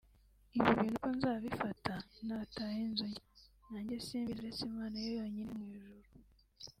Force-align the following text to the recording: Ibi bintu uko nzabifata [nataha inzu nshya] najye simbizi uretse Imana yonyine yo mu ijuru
Ibi 0.55 0.69
bintu 0.77 0.93
uko 0.97 1.07
nzabifata 1.15 1.93
[nataha 2.27 2.75
inzu 2.85 3.05
nshya] 3.09 3.21
najye 3.71 3.97
simbizi 4.07 4.37
uretse 4.39 4.61
Imana 4.71 4.97
yonyine 5.01 5.43
yo 5.49 5.51
mu 5.59 5.65
ijuru 5.75 6.07